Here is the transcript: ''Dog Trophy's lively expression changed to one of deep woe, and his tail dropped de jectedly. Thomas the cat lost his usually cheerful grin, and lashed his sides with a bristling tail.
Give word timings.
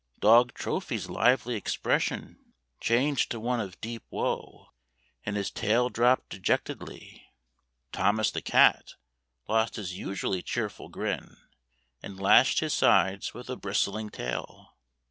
''Dog 0.19 0.55
Trophy's 0.55 1.11
lively 1.11 1.53
expression 1.53 2.55
changed 2.79 3.29
to 3.29 3.39
one 3.39 3.59
of 3.59 3.79
deep 3.81 4.01
woe, 4.09 4.69
and 5.27 5.35
his 5.35 5.51
tail 5.51 5.89
dropped 5.89 6.29
de 6.29 6.39
jectedly. 6.39 7.21
Thomas 7.91 8.31
the 8.31 8.41
cat 8.41 8.95
lost 9.47 9.75
his 9.75 9.95
usually 9.95 10.41
cheerful 10.41 10.89
grin, 10.89 11.37
and 12.01 12.19
lashed 12.19 12.61
his 12.61 12.73
sides 12.73 13.35
with 13.35 13.47
a 13.47 13.55
bristling 13.55 14.09
tail. 14.09 14.73